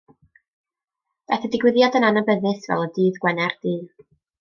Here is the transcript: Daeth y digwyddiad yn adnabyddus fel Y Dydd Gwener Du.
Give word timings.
Daeth 1.27 1.47
y 1.49 1.53
digwyddiad 1.57 2.01
yn 2.01 2.09
adnabyddus 2.09 2.67
fel 2.67 2.87
Y 2.91 2.93
Dydd 2.99 3.23
Gwener 3.25 3.59
Du. 3.67 3.81